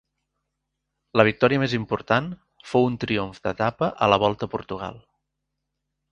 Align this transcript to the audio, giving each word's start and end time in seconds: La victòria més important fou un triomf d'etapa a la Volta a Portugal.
La 1.19 1.25
victòria 1.27 1.59
més 1.63 1.75
important 1.79 2.31
fou 2.71 2.87
un 2.91 2.95
triomf 3.03 3.43
d'etapa 3.43 3.91
a 4.07 4.11
la 4.13 4.19
Volta 4.25 4.49
a 4.49 4.53
Portugal. 4.55 4.97